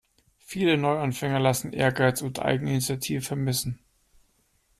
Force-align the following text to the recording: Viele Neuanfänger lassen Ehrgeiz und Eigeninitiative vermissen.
Viele 0.39 0.77
Neuanfänger 0.79 1.39
lassen 1.39 1.73
Ehrgeiz 1.73 2.23
und 2.23 2.39
Eigeninitiative 2.39 3.21
vermissen. 3.21 3.77